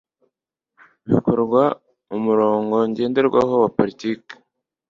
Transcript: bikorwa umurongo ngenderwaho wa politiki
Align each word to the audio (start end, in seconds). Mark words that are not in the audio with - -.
bikorwa 1.09 1.63
umurongo 2.17 2.75
ngenderwaho 2.89 3.53
wa 3.63 3.69
politiki 3.77 4.33